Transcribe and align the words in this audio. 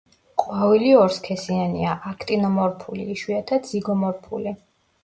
ყვავილი 0.43 0.93
ორსქესიანია, 1.01 1.93
აქტინომორფული, 2.13 3.07
იშვიათად 3.19 3.73
ზიგომორფული. 3.75 4.59